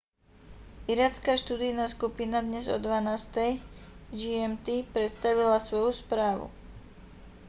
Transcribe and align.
iracká 0.93 1.31
študijná 1.43 1.85
skupina 1.95 2.37
dnes 2.47 2.65
o 2.65 2.77
12.00 2.81 3.61
gmt 4.19 4.69
predstavila 4.97 5.57
svoju 5.67 5.91
správu 6.01 6.45